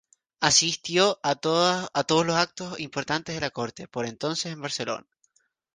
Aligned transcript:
Asistió 0.39 1.19
a 1.21 1.35
todos 1.35 2.25
los 2.25 2.35
actos 2.35 2.79
importantes 2.79 3.35
de 3.35 3.41
la 3.41 3.51
Corte, 3.51 3.87
por 3.87 4.07
entonces 4.07 4.51
en 4.51 4.59
Barcelona. 4.59 5.05